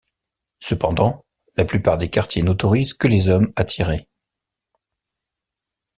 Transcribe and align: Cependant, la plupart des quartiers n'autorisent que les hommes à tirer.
Cependant, 0.57 1.23
la 1.57 1.63
plupart 1.63 1.99
des 1.99 2.09
quartiers 2.09 2.41
n'autorisent 2.41 2.95
que 2.95 3.07
les 3.07 3.29
hommes 3.29 3.53
à 3.55 3.63
tirer. 3.63 4.07